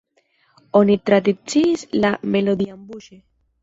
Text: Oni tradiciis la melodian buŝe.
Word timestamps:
Oni 0.79 0.95
tradiciis 1.11 1.87
la 2.03 2.15
melodian 2.35 2.85
buŝe. 2.91 3.25